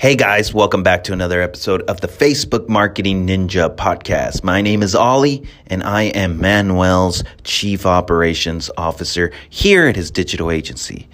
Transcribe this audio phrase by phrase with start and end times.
[0.00, 4.42] Hey guys, welcome back to another episode of the Facebook Marketing Ninja podcast.
[4.42, 10.50] My name is Ollie and I am Manuel's Chief Operations Officer here at his digital
[10.50, 11.06] agency.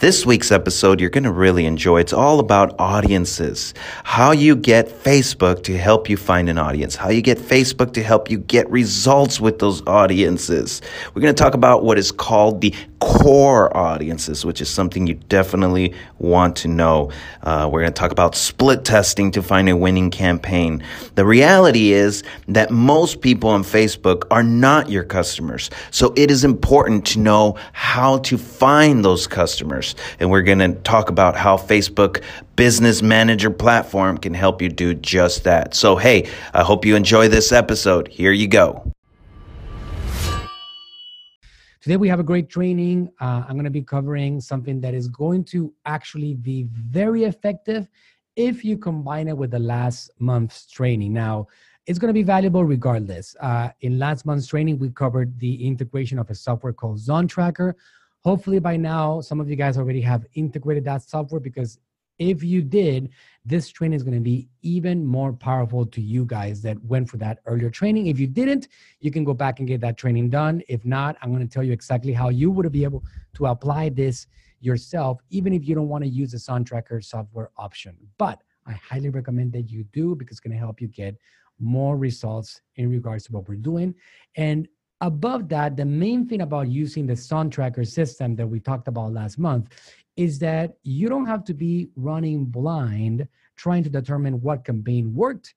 [0.00, 2.00] This week's episode you're going to really enjoy.
[2.00, 3.72] It's all about audiences.
[4.04, 6.96] How you get Facebook to help you find an audience.
[6.96, 10.82] How you get Facebook to help you get results with those audiences.
[11.14, 12.74] We're going to talk about what is called the
[13.04, 17.10] core audiences, which is something you definitely want to know.
[17.42, 20.82] Uh, we're going to talk about split testing to find a winning campaign.
[21.14, 25.68] The reality is that most people on Facebook are not your customers.
[25.90, 29.94] So it is important to know how to find those customers.
[30.18, 32.22] And we're going to talk about how Facebook
[32.56, 35.74] Business Manager platform can help you do just that.
[35.74, 38.08] So, hey, I hope you enjoy this episode.
[38.08, 38.93] Here you go.
[41.84, 43.10] Today we have a great training.
[43.20, 47.90] Uh, I'm going to be covering something that is going to actually be very effective
[48.36, 51.12] if you combine it with the last month's training.
[51.12, 51.46] Now,
[51.86, 53.36] it's going to be valuable regardless.
[53.38, 57.76] Uh, in last month's training, we covered the integration of a software called Zon Tracker.
[58.20, 61.78] Hopefully, by now, some of you guys already have integrated that software because
[62.18, 63.10] if you did,
[63.44, 67.18] this training is going to be even more powerful to you guys that went for
[67.18, 68.06] that earlier training.
[68.06, 68.68] If you didn't,
[69.00, 70.62] you can go back and get that training done.
[70.68, 73.90] If not, I'm going to tell you exactly how you would be able to apply
[73.90, 74.26] this
[74.60, 77.96] yourself, even if you don't want to use the Zon Tracker software option.
[78.16, 81.16] But I highly recommend that you do because it's going to help you get
[81.60, 83.94] more results in regards to what we're doing.
[84.36, 84.66] And
[85.02, 89.12] above that, the main thing about using the Zon Tracker system that we talked about
[89.12, 89.68] last month
[90.16, 93.26] is that you don't have to be running blind
[93.56, 95.54] trying to determine what campaign worked,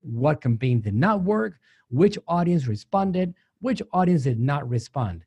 [0.00, 1.58] what campaign did not work,
[1.90, 5.24] which audience responded, which audience did not respond.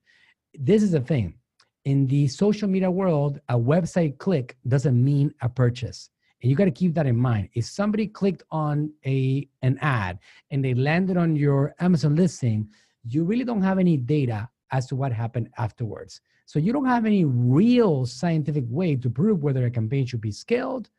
[0.53, 1.35] This is the thing.
[1.85, 6.09] In the social media world, a website click doesn't mean a purchase.
[6.41, 7.49] And you got to keep that in mind.
[7.53, 10.19] If somebody clicked on a an ad
[10.51, 12.69] and they landed on your Amazon listing,
[13.03, 16.21] you really don't have any data as to what happened afterwards.
[16.47, 20.31] So you don't have any real scientific way to prove whether a campaign should be
[20.31, 20.89] scaled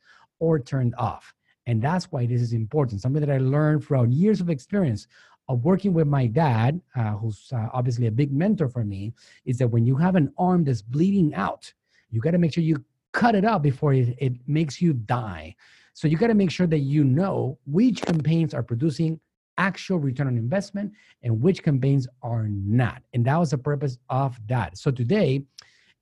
[0.40, 1.32] or turned off.
[1.66, 3.00] And that's why this is important.
[3.00, 5.08] Something that I learned throughout years of experience
[5.48, 9.14] of working with my dad, uh, who's uh, obviously a big mentor for me,
[9.46, 11.72] is that when you have an arm that's bleeding out,
[12.10, 15.56] you got to make sure you cut it out before it, it makes you die.
[15.94, 19.18] So you got to make sure that you know which campaigns are producing
[19.58, 20.92] actual return on investment
[21.22, 23.02] and which campaigns are not.
[23.12, 24.78] And that was the purpose of that.
[24.78, 25.44] So today,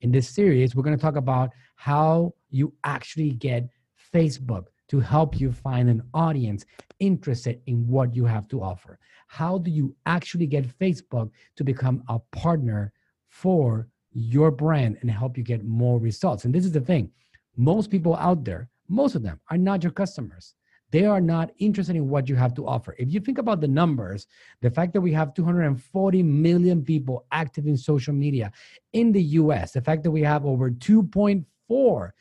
[0.01, 3.67] in this series, we're going to talk about how you actually get
[4.13, 6.65] Facebook to help you find an audience
[6.99, 8.99] interested in what you have to offer.
[9.27, 12.93] How do you actually get Facebook to become a partner
[13.27, 16.45] for your brand and help you get more results?
[16.45, 17.11] And this is the thing
[17.57, 20.53] most people out there, most of them are not your customers
[20.91, 22.95] they are not interested in what you have to offer.
[22.97, 24.27] If you think about the numbers,
[24.61, 28.51] the fact that we have 240 million people active in social media
[28.93, 32.11] in the US, the fact that we have over 2.4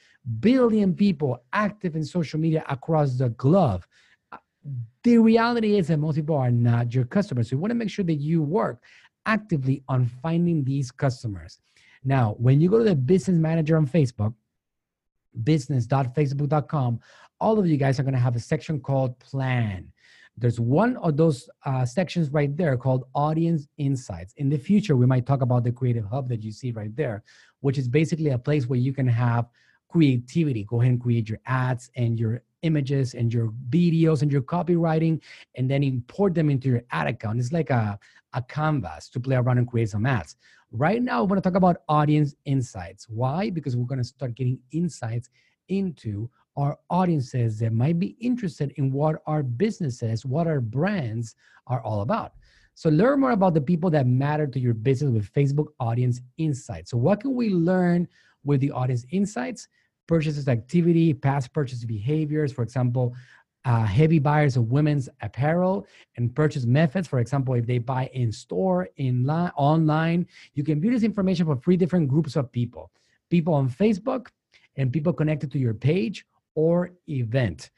[0.40, 3.84] billion people active in social media across the globe,
[4.32, 4.38] uh,
[5.04, 7.48] the reality is that most people are not your customers.
[7.48, 8.82] So you want to make sure that you work
[9.26, 11.60] actively on finding these customers.
[12.04, 14.34] Now, when you go to the business manager on Facebook,
[15.42, 17.00] business.facebook.com,
[17.40, 19.92] all of you guys are going to have a section called plan.
[20.38, 24.34] There's one of those uh, sections right there called audience insights.
[24.36, 27.22] In the future, we might talk about the creative hub that you see right there,
[27.60, 29.46] which is basically a place where you can have
[29.88, 30.64] creativity.
[30.64, 35.22] Go ahead and create your ads and your images and your videos and your copywriting,
[35.54, 37.38] and then import them into your ad account.
[37.38, 37.98] It's like a,
[38.34, 40.36] a canvas to play around and create some ads.
[40.72, 43.08] Right now, we're going to talk about audience insights.
[43.08, 43.48] Why?
[43.50, 45.30] Because we're going to start getting insights
[45.68, 51.34] into our audiences that might be interested in what our businesses, what our brands
[51.66, 52.32] are all about.
[52.74, 56.90] So learn more about the people that matter to your business with Facebook Audience Insights.
[56.90, 58.06] So what can we learn
[58.44, 59.68] with the Audience Insights?
[60.06, 63.14] Purchases activity, past purchase behaviors, for example,
[63.64, 65.86] uh, heavy buyers of women's apparel
[66.16, 67.08] and purchase methods.
[67.08, 71.46] For example, if they buy in store, in line, online, you can view this information
[71.46, 72.92] for three different groups of people:
[73.28, 74.28] people on Facebook
[74.76, 76.24] and people connected to your page,
[76.56, 77.70] or event.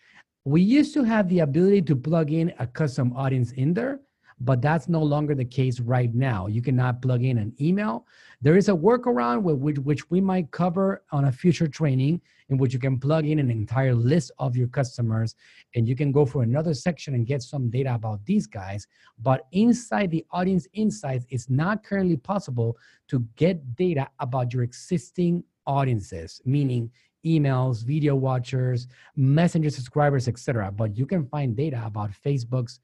[0.45, 4.01] We used to have the ability to plug in a custom audience in there,
[4.41, 6.47] but that's no longer the case right now.
[6.47, 8.07] You cannot plug in an email.
[8.41, 12.57] There is a workaround with which, which we might cover on a future training in
[12.57, 15.35] which you can plug in an entire list of your customers
[15.75, 18.87] and you can go for another section and get some data about these guys.
[19.19, 22.79] But inside the audience insights, it's not currently possible
[23.09, 26.91] to get data about your existing audiences, meaning
[27.25, 30.71] emails, video watchers, messenger subscribers, etc.
[30.71, 32.81] But you can find data about Facebook's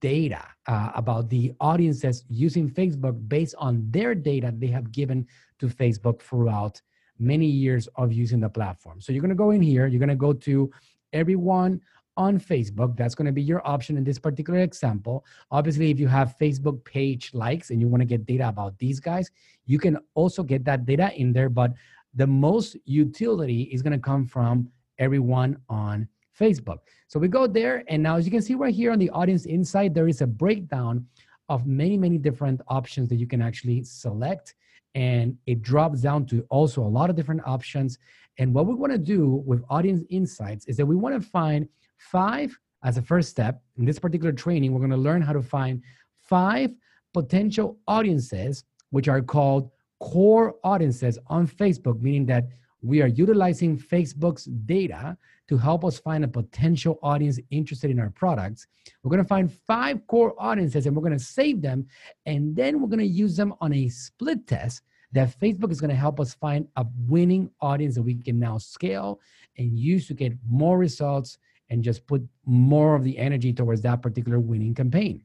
[0.00, 5.26] data uh, about the audiences using Facebook based on their data they have given
[5.58, 6.80] to Facebook throughout
[7.18, 9.00] many years of using the platform.
[9.00, 10.70] So you're going to go in here, you're going to go to
[11.12, 11.80] everyone
[12.16, 12.96] on Facebook.
[12.96, 15.24] That's going to be your option in this particular example.
[15.50, 19.00] Obviously, if you have Facebook page likes and you want to get data about these
[19.00, 19.30] guys,
[19.66, 21.48] you can also get that data in there.
[21.48, 21.72] But
[22.14, 24.68] the most utility is going to come from
[24.98, 26.08] everyone on
[26.38, 26.78] Facebook.
[27.08, 29.46] So we go there, and now as you can see right here on the audience
[29.46, 31.06] insight, there is a breakdown
[31.48, 34.54] of many, many different options that you can actually select.
[34.94, 37.98] And it drops down to also a lot of different options.
[38.38, 41.68] And what we want to do with audience insights is that we want to find
[41.98, 43.62] five as a first step.
[43.76, 45.82] In this particular training, we're going to learn how to find
[46.16, 46.72] five
[47.12, 49.70] potential audiences, which are called
[50.00, 52.48] core audiences on Facebook, meaning that
[52.82, 55.16] we are utilizing Facebook's data
[55.48, 58.66] to help us find a potential audience interested in our products.
[59.02, 61.86] We're going to find five core audiences and we're going to save them.
[62.24, 64.82] And then we're going to use them on a split test
[65.12, 68.58] that Facebook is going to help us find a winning audience that we can now
[68.58, 69.20] scale
[69.58, 71.38] and use to get more results
[71.68, 75.24] and just put more of the energy towards that particular winning campaign.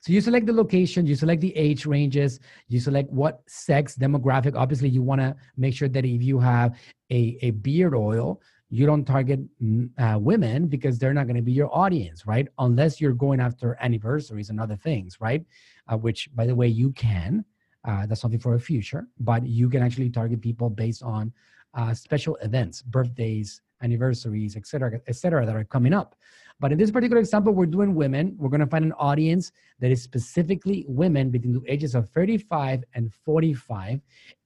[0.00, 4.54] So you select the location, you select the age ranges, you select what sex demographic.
[4.56, 6.78] Obviously, you want to make sure that if you have
[7.10, 11.42] a, a beard oil, you don't target mm, uh, women because they're not going to
[11.42, 12.48] be your audience, right?
[12.58, 15.44] Unless you're going after anniversaries and other things, right?
[15.86, 17.44] Uh, which, by the way, you can.
[17.84, 21.32] Uh, that's something for a future, but you can actually target people based on
[21.74, 26.14] uh, special events, birthdays, anniversaries, et cetera, et cetera, that are coming up.
[26.60, 28.36] But in this particular example, we're doing women.
[28.38, 32.84] We're going to find an audience that is specifically women between the ages of 35
[32.94, 34.00] and 45.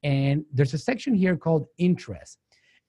[0.05, 2.39] And there's a section here called interest.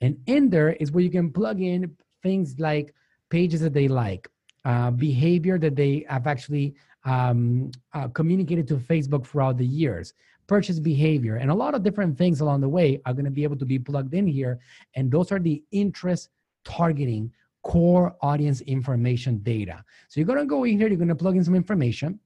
[0.01, 2.93] And in there is where you can plug in things like
[3.31, 4.29] pages that they like,
[4.63, 6.75] uh, behavior that they have actually
[7.05, 10.13] um, uh, communicated to Facebook throughout the years,
[10.47, 13.43] purchase behavior, and a lot of different things along the way are going to be
[13.43, 14.59] able to be plugged in here.
[14.95, 16.29] And those are the interest
[16.65, 17.31] targeting
[17.65, 19.83] core audience information data.
[20.07, 22.19] So you're going to go in here, you're going to plug in some information.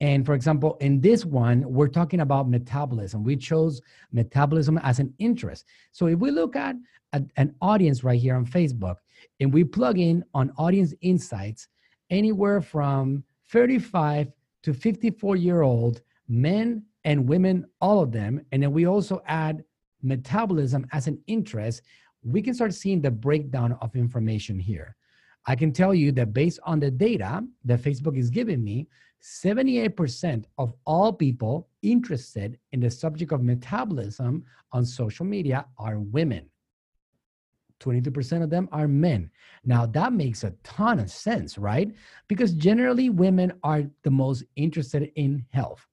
[0.00, 3.22] And for example, in this one, we're talking about metabolism.
[3.22, 3.80] We chose
[4.10, 5.66] metabolism as an interest.
[5.92, 6.76] So if we look at
[7.12, 8.96] a, an audience right here on Facebook
[9.38, 11.68] and we plug in on audience insights,
[12.08, 14.32] anywhere from 35
[14.62, 18.40] to 54 year old men and women, all of them.
[18.50, 19.62] And then we also add
[20.02, 21.82] metabolism as an interest
[22.22, 24.96] we can start seeing the breakdown of information here.
[25.46, 28.86] I can tell you that based on the data that Facebook is giving me,
[29.22, 36.48] 78% of all people interested in the subject of metabolism on social media are women.
[37.80, 39.30] 22% of them are men.
[39.64, 41.90] Now, that makes a ton of sense, right?
[42.28, 45.86] Because generally, women are the most interested in health.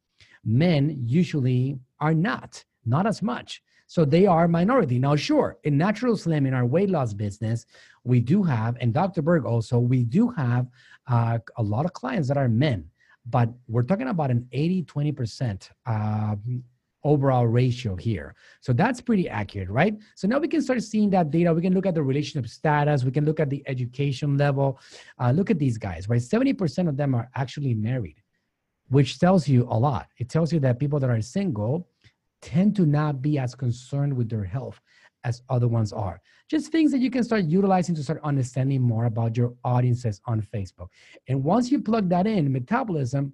[0.43, 3.61] Men usually are not, not as much.
[3.87, 4.99] So they are minority.
[4.99, 7.65] Now, sure, in Natural Slim, in our weight loss business,
[8.03, 9.21] we do have, and Dr.
[9.21, 10.67] Berg also, we do have
[11.07, 12.85] uh, a lot of clients that are men,
[13.25, 16.35] but we're talking about an 80 20% uh,
[17.03, 18.35] overall ratio here.
[18.59, 19.95] So that's pretty accurate, right?
[20.15, 21.53] So now we can start seeing that data.
[21.53, 23.05] We can look at the relationship status.
[23.05, 24.79] We can look at the education level.
[25.17, 26.19] Uh, look at these guys, right?
[26.19, 28.21] 70% of them are actually married,
[28.89, 30.07] which tells you a lot.
[30.17, 31.87] It tells you that people that are single
[32.41, 34.79] tend to not be as concerned with their health
[35.23, 36.21] as other ones are.
[36.49, 40.41] Just things that you can start utilizing to start understanding more about your audiences on
[40.41, 40.87] Facebook.
[41.27, 43.33] And once you plug that in, metabolism,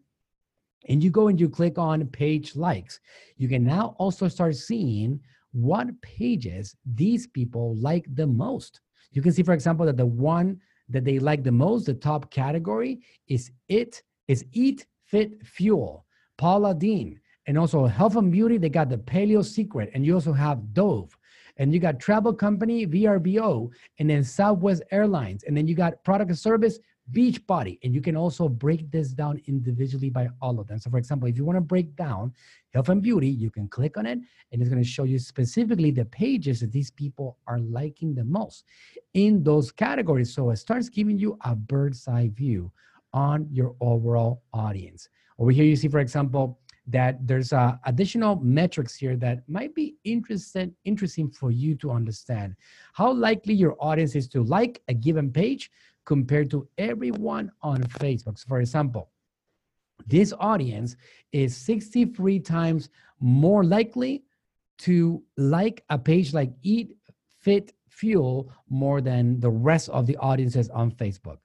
[0.90, 3.00] and you go and you click on page likes,
[3.38, 5.20] you can now also start seeing
[5.52, 8.82] what pages these people like the most.
[9.12, 12.32] You can see, for example, that the one that they like the most, the top
[12.32, 16.06] category is it is eat fit fuel.
[16.38, 20.34] Paula Deen, and also health and beauty, they got the Paleo Secret, and you also
[20.34, 21.18] have Dove.
[21.58, 23.70] And you got travel company, VRBO,
[24.00, 25.44] and then Southwest Airlines.
[25.44, 26.80] And then you got product and service,
[27.12, 27.78] Beachbody.
[27.84, 30.80] And you can also break this down individually by all of them.
[30.80, 32.34] So, for example, if you want to break down
[32.74, 34.18] health and beauty, you can click on it,
[34.52, 38.24] and it's going to show you specifically the pages that these people are liking the
[38.24, 38.64] most
[39.14, 40.34] in those categories.
[40.34, 42.72] So, it starts giving you a bird's eye view
[43.14, 45.08] on your overall audience.
[45.38, 49.96] Over here, you see, for example, that there's uh, additional metrics here that might be
[50.04, 52.56] interesting interesting for you to understand
[52.94, 55.72] how likely your audience is to like a given page
[56.06, 59.10] compared to everyone on facebook so for example
[60.08, 60.96] this audience
[61.32, 64.24] is 63 times more likely
[64.80, 66.98] to like a page like Eat
[67.40, 71.38] Fit Fuel more than the rest of the audiences on Facebook.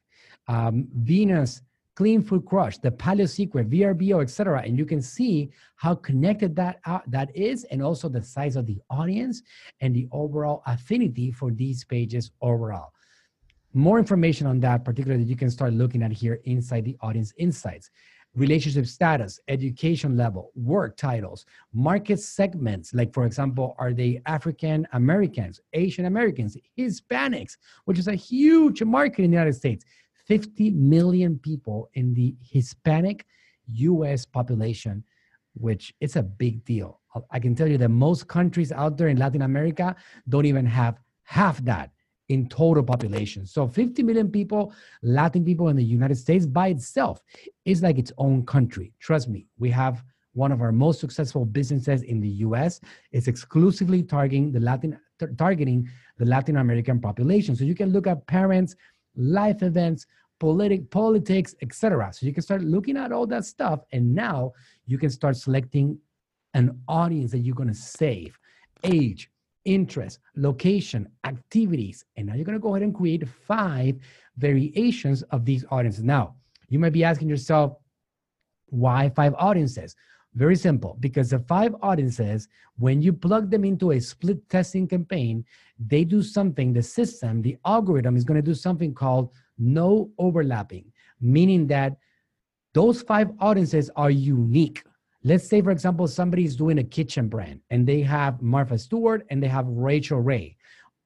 [0.48, 1.62] Um, Venus,
[1.98, 4.62] Clean Food Crush, the Paleo Secret, VRBO, etc.
[4.64, 8.66] And you can see how connected that uh, that is, and also the size of
[8.66, 9.42] the audience
[9.80, 12.92] and the overall affinity for these pages overall.
[13.74, 17.90] More information on that, particularly, you can start looking at here inside the audience insights
[18.36, 25.60] relationship status, education level, work titles, market segments, like for example, are they African Americans,
[25.72, 29.84] Asian Americans, Hispanics, which is a huge market in the United States.
[30.28, 33.26] 50 million people in the Hispanic
[33.66, 35.02] US population,
[35.54, 37.00] which is a big deal.
[37.30, 39.96] I can tell you that most countries out there in Latin America
[40.28, 41.90] don't even have half that
[42.28, 43.46] in total population.
[43.46, 47.22] So 50 million people, Latin people in the United States by itself
[47.64, 48.92] is like its own country.
[49.00, 50.04] Trust me, we have
[50.34, 52.80] one of our most successful businesses in the US.
[53.12, 54.98] It's exclusively targeting the Latin
[55.36, 57.56] targeting the Latin American population.
[57.56, 58.76] So you can look at parents,
[59.18, 60.06] life events,
[60.40, 62.10] politic politics, etc.
[62.12, 64.52] So you can start looking at all that stuff and now
[64.86, 65.98] you can start selecting
[66.54, 68.38] an audience that you're going to save.
[68.84, 69.30] Age,
[69.64, 72.04] interest, location, activities.
[72.16, 73.96] And now you're going to go ahead and create five
[74.36, 76.04] variations of these audiences.
[76.04, 76.36] Now,
[76.68, 77.76] you might be asking yourself,
[78.66, 79.96] why five audiences?
[80.34, 85.44] Very simple, because the five audiences, when you plug them into a split testing campaign,
[85.78, 90.84] they do something, the system, the algorithm is going to do something called no overlapping,
[91.20, 91.96] meaning that
[92.74, 94.84] those five audiences are unique.
[95.24, 99.26] Let's say, for example, somebody is doing a kitchen brand and they have Martha Stewart
[99.30, 100.56] and they have Rachael Ray,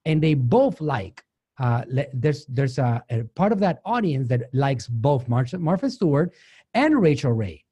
[0.04, 1.24] and they both like.
[1.58, 6.32] Uh, there's there's a, a, part of that audience that likes both Martha, Martha Stewart
[6.74, 7.64] and Rachael Ray.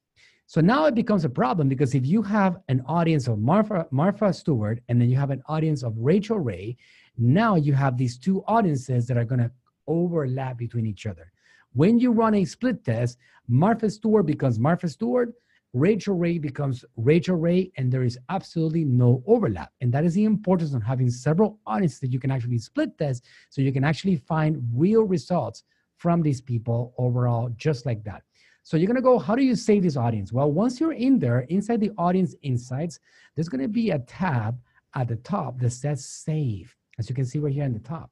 [0.51, 4.33] So now it becomes a problem because if you have an audience of Martha, Martha
[4.33, 6.75] Stewart and then you have an audience of Rachael Ray,
[7.17, 9.49] now you have these two audiences that are going to
[9.87, 11.31] overlap between each other.
[11.71, 13.17] When you run a split test,
[13.47, 15.33] Martha Stewart becomes Martha Stewart,
[15.71, 19.71] Rachael Ray becomes Rachael Ray, and there is absolutely no overlap.
[19.79, 23.25] And that is the importance of having several audiences that you can actually split test
[23.49, 25.63] so you can actually find real results
[25.95, 28.23] from these people overall, just like that.
[28.63, 30.31] So you're gonna go, how do you save this audience?
[30.31, 32.99] Well, once you're in there, inside the audience insights,
[33.35, 34.59] there's gonna be a tab
[34.95, 38.11] at the top that says save, as you can see right here in the top.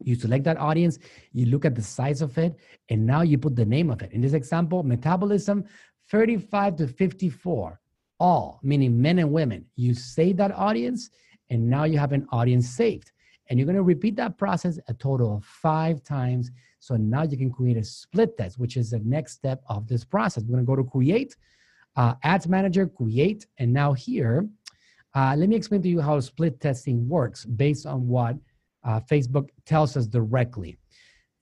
[0.00, 0.98] You select that audience,
[1.32, 2.56] you look at the size of it,
[2.90, 4.12] and now you put the name of it.
[4.12, 5.64] In this example, metabolism
[6.10, 7.80] 35 to 54,
[8.20, 9.64] all, meaning men and women.
[9.74, 11.10] You save that audience,
[11.50, 13.12] and now you have an audience saved.
[13.48, 16.50] And you're going to repeat that process a total of five times.
[16.80, 20.04] So now you can create a split test, which is the next step of this
[20.04, 20.42] process.
[20.44, 21.36] We're going to go to create,
[21.96, 23.46] uh, ads manager, create.
[23.58, 24.48] And now here,
[25.14, 28.36] uh, let me explain to you how split testing works based on what
[28.84, 30.76] uh, Facebook tells us directly.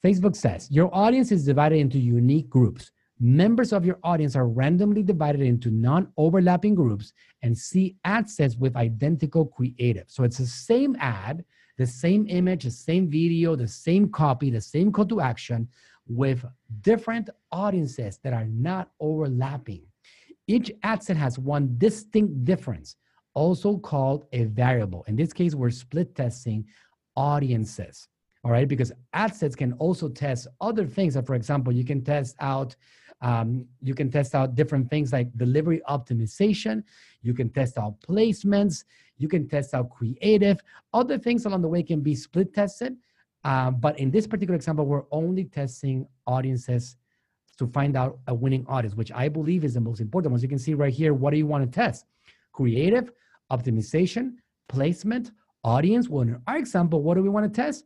[0.05, 2.91] Facebook says your audience is divided into unique groups.
[3.21, 8.57] Members of your audience are randomly divided into non overlapping groups and see ad sets
[8.57, 10.05] with identical creative.
[10.09, 11.45] So it's the same ad,
[11.77, 15.69] the same image, the same video, the same copy, the same call to action
[16.07, 16.45] with
[16.83, 19.83] different audiences that are not overlapping.
[20.47, 22.97] Each ad set has one distinct difference,
[23.33, 25.05] also called a variable.
[25.09, 26.67] In this case, we're split testing
[27.17, 28.09] audiences.
[28.45, 31.15] All right, because ad sets can also test other things.
[31.15, 32.77] So for example, you can test out
[33.23, 36.83] um, you can test out different things like delivery optimization.
[37.23, 38.85] You can test out placements.
[39.17, 40.61] You can test out creative.
[40.93, 42.97] Other things along the way can be split tested.
[43.45, 46.97] Uh, but in this particular example, we're only testing audiences
[47.59, 50.41] to find out a winning audience, which I believe is the most important one.
[50.41, 52.07] you can see right here, what do you want to test?
[52.53, 53.13] Creative,
[53.53, 54.35] optimization,
[54.69, 55.31] placement,
[55.63, 56.09] audience.
[56.09, 57.85] Well, in our example, what do we want to test?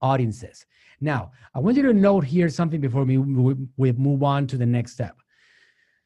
[0.00, 0.66] Audiences.
[1.00, 4.66] Now, I want you to note here something before we, we move on to the
[4.66, 5.16] next step.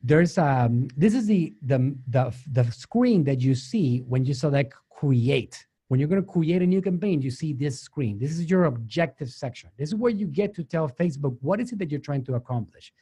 [0.02, 4.74] There's um, this is the, the the the screen that you see when you select
[4.90, 5.66] create.
[5.88, 8.18] When you're going to create a new campaign, you see this screen.
[8.18, 9.70] This is your objective section.
[9.78, 12.34] This is where you get to tell Facebook what is it that you're trying to
[12.34, 12.92] accomplish.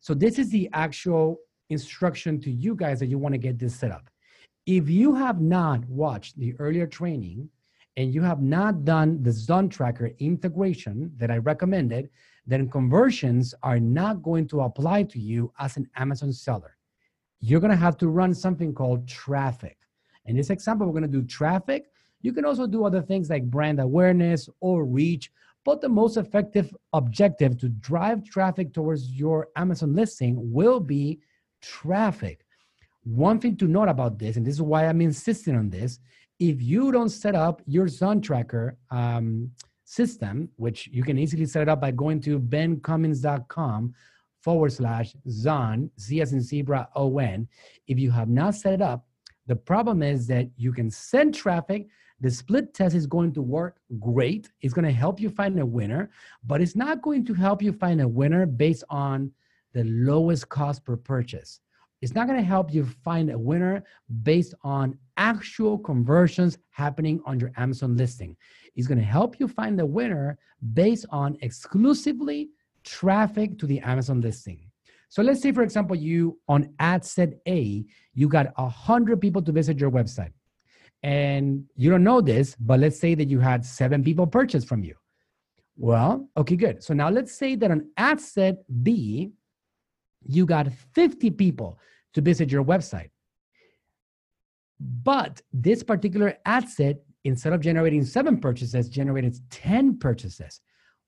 [0.00, 1.38] So this is the actual
[1.70, 4.10] instruction to you guys that you want to get this set up.
[4.66, 7.48] If you have not watched the earlier training,
[7.96, 12.10] and you have not done the Zon Tracker integration that I recommended,
[12.46, 16.76] then conversions are not going to apply to you as an Amazon seller.
[17.40, 19.78] You're going to have to run something called traffic.
[20.26, 21.86] In this example, we're going to do traffic.
[22.22, 25.30] You can also do other things like brand awareness or reach,
[25.64, 31.20] but the most effective objective to drive traffic towards your Amazon listing will be
[31.60, 32.44] traffic.
[33.04, 35.98] one thing to note about this, and this is why I'm insisting on this,
[36.38, 39.50] if you don't set up your zon tracker um,
[39.94, 43.94] system, which you can easily set it up by going to bencummins.com
[44.42, 47.48] forward slash zon, Z as in zebra, O-N.
[47.86, 49.06] If you have not set it up,
[49.46, 51.86] the problem is that you can send traffic.
[52.20, 54.50] The split test is going to work great.
[54.60, 56.10] It's going to help you find a winner,
[56.44, 59.30] but it's not going to help you find a winner based on
[59.72, 61.60] the lowest cost per purchase.
[62.04, 63.82] It's not going to help you find a winner
[64.24, 68.36] based on actual conversions happening on your Amazon listing.
[68.76, 70.36] It's going to help you find the winner
[70.74, 72.50] based on exclusively
[72.84, 74.70] traffic to the Amazon listing.
[75.08, 77.82] So let's say, for example, you on ad set A,
[78.12, 80.34] you got a hundred people to visit your website,
[81.02, 84.84] and you don't know this, but let's say that you had seven people purchase from
[84.84, 84.94] you.
[85.78, 86.84] Well, okay, good.
[86.84, 89.32] So now let's say that on ad set B,
[90.26, 91.78] you got 50 people
[92.14, 93.10] to visit your website.
[94.80, 100.60] But this particular ad set, instead of generating seven purchases, generated 10 purchases.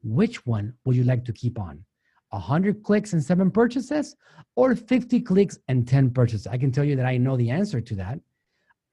[0.02, 1.84] Which one would you like to keep on?
[2.30, 4.16] 100 clicks and seven purchases
[4.56, 6.46] or 50 clicks and 10 purchases?
[6.46, 8.20] I can tell you that I know the answer to that.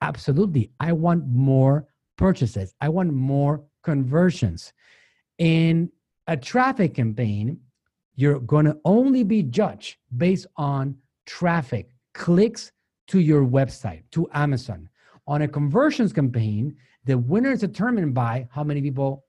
[0.01, 0.71] Absolutely.
[0.79, 4.73] I want more purchases, I want more conversions.
[5.37, 5.91] In
[6.27, 7.59] a traffic campaign,
[8.15, 12.71] you're going to only be judged based on traffic, clicks
[13.07, 14.89] to your website, to Amazon.
[15.27, 19.25] On a conversions campaign, the winner is determined by how many people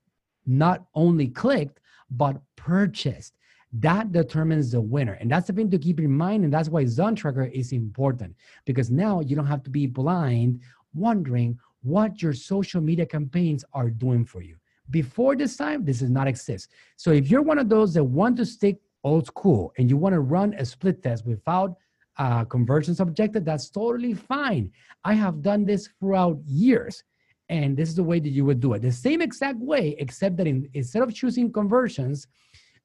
[0.46, 3.34] not only clicked, but purchased.
[3.72, 5.14] That determines the winner.
[5.14, 6.44] And that's the thing to keep in mind.
[6.44, 10.60] And that's why Zon Tracker is important because now you don't have to be blind
[10.94, 14.56] wondering what your social media campaigns are doing for you.
[14.90, 16.70] Before this time, this does not exist.
[16.96, 20.14] So if you're one of those that want to stick old school and you want
[20.14, 21.76] to run a split test without
[22.18, 24.70] a conversions objective, that's totally fine.
[25.04, 27.02] I have done this throughout years.
[27.50, 28.82] And this is the way that you would do it.
[28.82, 32.26] The same exact way, except that in, instead of choosing conversions,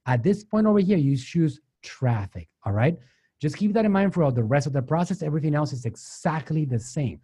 [0.05, 2.49] at this point over here, you choose traffic.
[2.65, 2.97] All right.
[3.41, 5.23] Just keep that in mind throughout the rest of the process.
[5.23, 7.21] Everything else is exactly the same.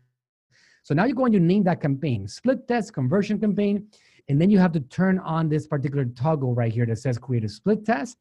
[0.84, 3.88] So now you go and you name that campaign, split test conversion campaign.
[4.30, 7.44] And then you have to turn on this particular toggle right here that says create
[7.44, 8.18] a split test.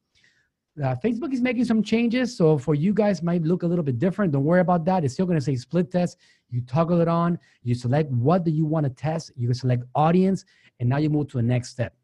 [0.82, 2.36] Uh, Facebook is making some changes.
[2.36, 4.32] So for you guys might look a little bit different.
[4.32, 5.04] Don't worry about that.
[5.04, 6.18] It's still going to say split test.
[6.50, 7.38] You toggle it on.
[7.62, 9.30] You select what do you want to test.
[9.36, 10.44] You can select audience.
[10.80, 11.94] And now you move to the next step.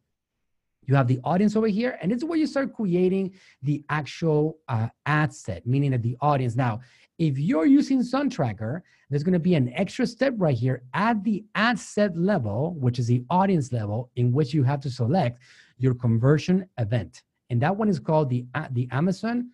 [0.87, 1.99] You have the audience over here.
[2.01, 6.55] And is where you start creating the actual uh, ad set, meaning that the audience.
[6.55, 6.81] Now,
[7.19, 11.23] if you're using Zon Tracker, there's going to be an extra step right here at
[11.25, 15.43] the ad set level, which is the audience level, in which you have to select
[15.77, 17.23] your conversion event.
[17.51, 19.51] And that one is called the, uh, the Amazon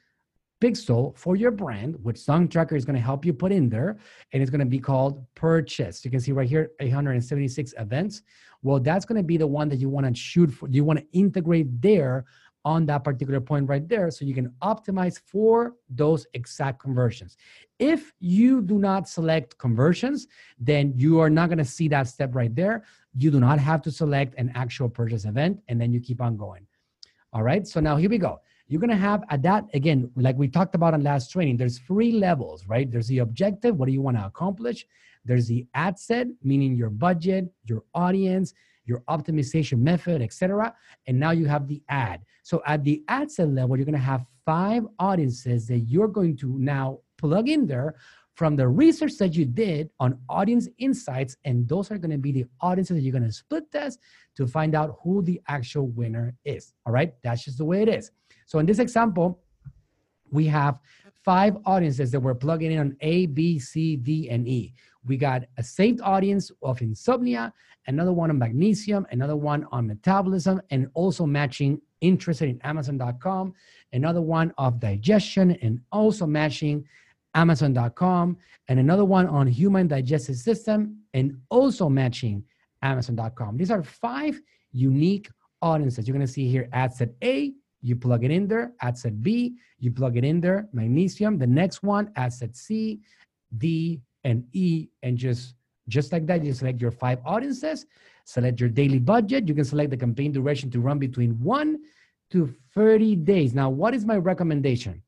[0.60, 3.98] pixel for your brand, which Zon Tracker is going to help you put in there.
[4.32, 6.04] And it's going to be called purchase.
[6.04, 8.22] You can see right here, 876 events.
[8.62, 10.68] Well, that's going to be the one that you want to shoot for.
[10.68, 12.24] You want to integrate there
[12.64, 17.36] on that particular point right there so you can optimize for those exact conversions.
[17.78, 20.26] If you do not select conversions,
[20.58, 22.82] then you are not going to see that step right there.
[23.14, 26.36] You do not have to select an actual purchase event and then you keep on
[26.36, 26.66] going.
[27.36, 28.40] All right, so now here we go.
[28.66, 31.80] You're going to have at that, again, like we talked about on last training, there's
[31.80, 32.90] three levels, right?
[32.90, 34.86] There's the objective, what do you want to accomplish?
[35.22, 38.54] There's the ad set, meaning your budget, your audience,
[38.86, 40.74] your optimization method, etc.
[41.08, 42.22] And now you have the ad.
[42.42, 46.38] So at the ad set level, you're going to have five audiences that you're going
[46.38, 47.96] to now plug in there
[48.36, 51.36] from the research that you did on audience insights.
[51.44, 53.98] And those are going to be the audiences that you're going to split test
[54.36, 56.74] to find out who the actual winner is.
[56.84, 57.14] All right.
[57.24, 58.12] That's just the way it is.
[58.44, 59.40] So in this example,
[60.30, 60.78] we have
[61.24, 64.74] five audiences that we're plugging in on A, B, C, D, and E.
[65.06, 67.54] We got a saved audience of insomnia,
[67.86, 73.54] another one on magnesium, another one on metabolism, and also matching interested in Amazon.com,
[73.92, 76.84] another one of digestion, and also matching
[77.36, 78.36] Amazon.com,
[78.68, 82.42] and another one on human digestive system, and also matching
[82.82, 83.56] Amazon.com.
[83.56, 84.40] These are five
[84.72, 85.28] unique
[85.62, 86.08] audiences.
[86.08, 89.22] You're going to see here ad set A, you plug it in there, ad set
[89.22, 91.38] B, you plug it in there, magnesium.
[91.38, 93.00] The next one, ad set C,
[93.58, 95.54] D, and E, and just
[95.88, 97.86] just like that, you select your five audiences,
[98.24, 99.46] select your daily budget.
[99.46, 101.78] You can select the campaign duration to run between one
[102.30, 103.54] to 30 days.
[103.54, 105.00] Now, what is my recommendation?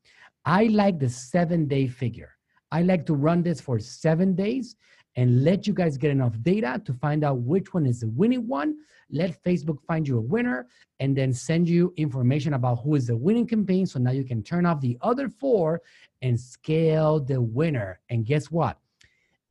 [0.45, 2.31] I like the seven day figure.
[2.71, 4.75] I like to run this for seven days.
[5.15, 8.47] and let you guys get enough data to find out which one is the winning
[8.47, 8.77] one.
[9.09, 10.67] Let Facebook find you a winner
[10.99, 13.85] and then send you information about who is the winning campaign.
[13.85, 15.81] So now you can turn off the other four
[16.21, 17.99] and scale the winner.
[18.09, 18.77] And guess what?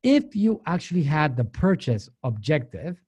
[0.01, 3.01] If you actually had the purchase objective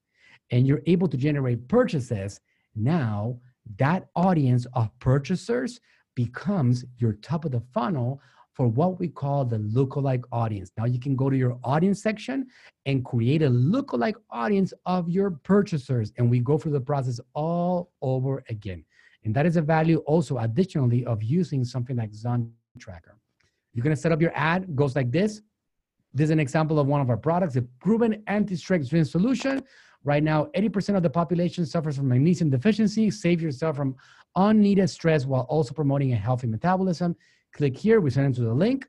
[0.52, 2.42] and you're able to generate purchases,
[2.76, 3.40] now
[3.78, 5.80] that audience of purchasers
[6.16, 8.22] becomes your top of the funnel
[8.54, 10.72] for what we call the lookalike audience.
[10.78, 12.48] Now you can go to your audience section
[12.86, 16.12] and create a lookalike audience of your purchasers.
[16.18, 18.84] And we go through the process all over again.
[19.24, 23.18] And that is a value also additionally of using something like Zon Tracker.
[23.74, 25.42] You're gonna set up your ad, goes like this.
[26.14, 29.64] This is an example of one of our products, a proven anti-stress solution.
[30.04, 33.12] Right now, 80% of the population suffers from magnesium deficiency.
[33.12, 33.96] Save yourself from
[34.36, 37.16] unneeded stress while also promoting a healthy metabolism.
[37.54, 38.88] Click here, we send them to the link.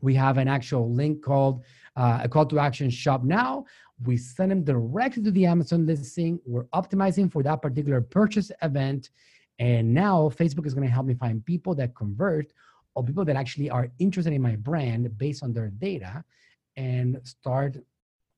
[0.00, 1.62] We have an actual link called
[1.96, 3.64] uh, a call to action shop now.
[4.04, 6.40] We send them directly to the Amazon listing.
[6.44, 9.10] We're optimizing for that particular purchase event.
[9.58, 12.52] And now Facebook is going to help me find people that convert
[12.94, 16.24] or people that actually are interested in my brand based on their data
[16.76, 17.76] and start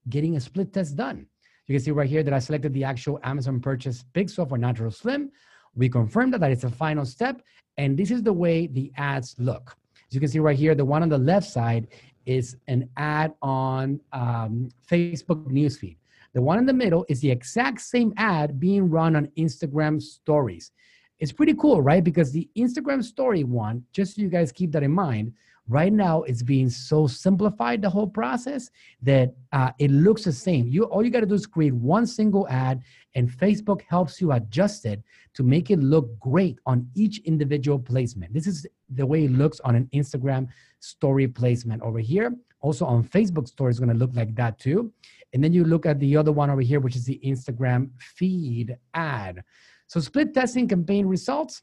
[0.09, 1.27] getting a split test done.
[1.66, 4.90] You can see right here that I selected the actual Amazon purchase Pixel for Natural
[4.90, 5.31] Slim.
[5.74, 7.42] We confirmed that, that it's a final step,
[7.79, 9.77] and this is the way the ads look.
[10.09, 11.88] As you can see right here, the one on the left side
[12.27, 15.96] is an ad on um, Facebook newsfeed.
[16.35, 20.72] The one in the middle is the exact same ad being run on Instagram stories.
[21.18, 22.05] It's pretty cool, right?
[22.05, 25.33] Because the Instagram story one, just so you guys keep that in mind,
[25.68, 28.70] right now it's being so simplified the whole process
[29.03, 30.66] that uh, it looks the same.
[30.68, 32.83] You all you got to do is create one single ad
[33.14, 35.03] and facebook helps you adjust it
[35.35, 38.35] to make it look great on each individual placement.
[38.35, 40.48] This is the way it looks on an instagram
[40.81, 42.35] story placement over here.
[42.61, 44.92] Also on facebook story is going to look like that too.
[45.33, 48.77] And then you look at the other one over here which is the instagram feed
[48.92, 49.42] ad.
[49.87, 51.62] So split testing campaign results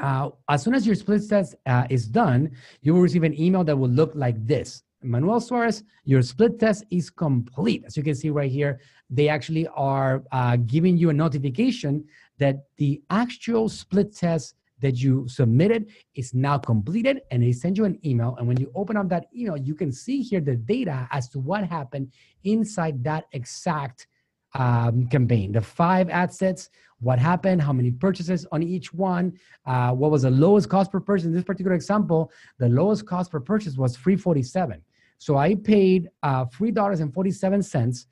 [0.00, 2.50] uh, as soon as your split test uh, is done,
[2.82, 4.82] you will receive an email that will look like this.
[5.02, 7.84] Manuel Suarez, your split test is complete.
[7.86, 8.80] As you can see right here,
[9.10, 12.04] they actually are uh, giving you a notification
[12.38, 17.84] that the actual split test that you submitted is now completed and they send you
[17.84, 18.36] an email.
[18.38, 21.38] And when you open up that email, you can see here the data as to
[21.40, 22.12] what happened
[22.44, 24.06] inside that exact
[24.54, 25.52] um, campaign.
[25.52, 30.22] The five ad sets, what happened, how many purchases on each one, uh, what was
[30.22, 31.26] the lowest cost per purchase.
[31.26, 34.82] In this particular example, the lowest cost per purchase was 347.
[35.18, 38.06] So I paid uh, $3.47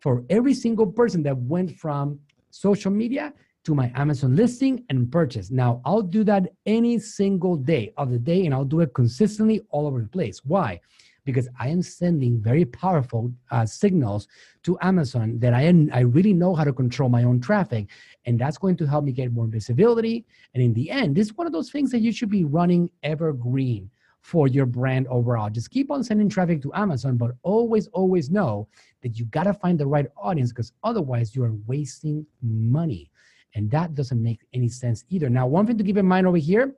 [0.00, 2.18] for every single person that went from
[2.50, 3.32] social media
[3.64, 5.50] to my Amazon listing and purchase.
[5.50, 9.60] Now, I'll do that any single day of the day and I'll do it consistently
[9.70, 10.40] all over the place.
[10.44, 10.80] Why?
[11.24, 14.28] Because I am sending very powerful uh, signals
[14.64, 17.88] to Amazon that I, am, I really know how to control my own traffic.
[18.24, 20.26] And that's going to help me get more visibility.
[20.54, 22.90] And in the end, this is one of those things that you should be running
[23.02, 23.90] evergreen
[24.22, 25.50] for your brand overall.
[25.50, 28.68] Just keep on sending traffic to Amazon, but always, always know
[29.02, 33.10] that you got to find the right audience because otherwise you are wasting money.
[33.54, 35.28] And that doesn't make any sense either.
[35.28, 36.76] Now, one thing to keep in mind over here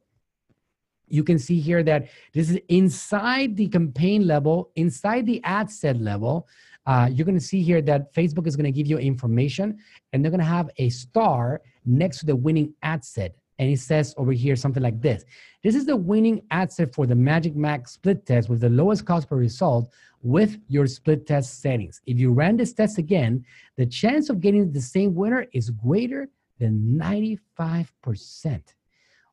[1.13, 6.01] you can see here that this is inside the campaign level, inside the ad set
[6.01, 6.49] level.
[6.87, 9.79] Uh, you're going to see here that Facebook is going to give you information
[10.13, 13.37] and they're going to have a star next to the winning ad set.
[13.59, 15.25] And it says over here something like this.
[15.63, 19.29] This is the winning ad set for the MagicMag split test with the lowest cost
[19.29, 22.01] per result with your split test settings.
[22.07, 23.45] If you ran this test again,
[23.77, 28.63] the chance of getting the same winner is greater than 95%.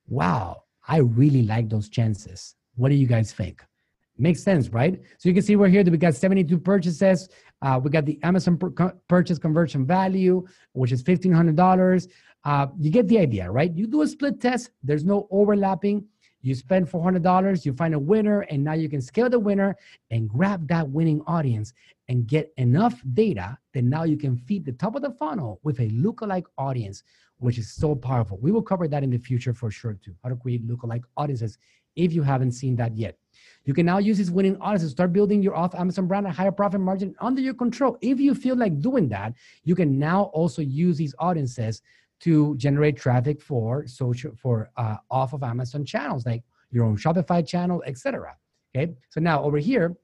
[0.10, 0.64] Wow.
[0.90, 2.56] I really like those chances.
[2.76, 3.64] What do you guys think?
[4.18, 5.00] Makes sense, right?
[5.20, 7.30] So you can see we're here that we got 72 purchases.
[7.62, 12.08] Uh, we got the Amazon per- purchase conversion value, which is $1,500.
[12.44, 13.72] Uh, you get the idea, right?
[13.72, 16.06] You do a split test, there's no overlapping.
[16.42, 19.76] You spend $400, you find a winner, and now you can scale the winner
[20.10, 21.74] and grab that winning audience
[22.08, 25.80] and get enough data that now you can feed the top of the funnel with
[25.80, 27.04] a lookalike audience
[27.40, 28.38] which is so powerful.
[28.42, 30.14] We will cover that in the future for sure too.
[30.24, 31.58] How to create lookalike audiences
[31.96, 33.18] if you haven't seen that yet.
[33.66, 36.52] You can now use these winning audiences, start building your off Amazon brand at higher
[36.52, 37.98] profit margin under your control.
[38.02, 41.82] If you feel like doing that, you can now also use these audiences
[42.22, 47.46] to generate traffic for social for uh, off of Amazon channels like your own Shopify
[47.46, 48.36] channel, etc.
[48.76, 49.96] Okay, so now over here,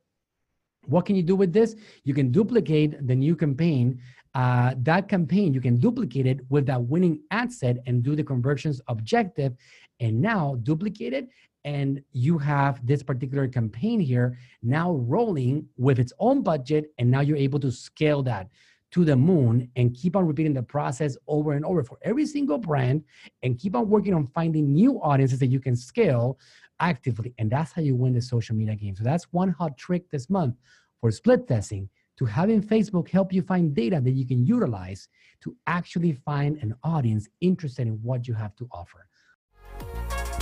[0.88, 1.76] what can you do with this?
[2.04, 4.00] You can duplicate the new campaign
[4.36, 8.24] uh, that campaign, you can duplicate it with that winning ad set and do the
[8.24, 9.54] conversions objective.
[10.02, 11.30] And now duplicate it
[11.64, 17.22] and you have this particular campaign here now rolling with its own budget and now
[17.22, 18.50] you're able to scale that
[18.92, 22.58] to the moon and keep on repeating the process over and over for every single
[22.58, 23.04] brand
[23.42, 26.38] and keep on working on finding new audiences that you can scale
[26.80, 27.34] actively.
[27.40, 28.96] And that's how you win the social media game.
[28.96, 30.56] So that's one hot trick this month
[31.02, 35.08] for split testing to having facebook help you find data that you can utilize
[35.42, 39.08] to actually find an audience interested in what you have to offer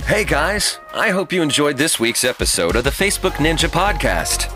[0.06, 4.50] Hey guys, I hope you enjoyed this week's episode of the Facebook Ninja Podcast.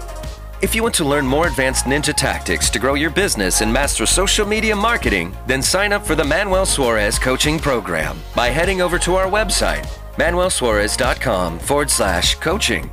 [0.61, 4.07] If you want to learn more advanced ninja tactics to grow your business and master
[4.07, 8.98] social media marketing, then sign up for the Manuel Suarez coaching program by heading over
[8.98, 12.90] to our website, manuelsuarez.com forward slash coaching.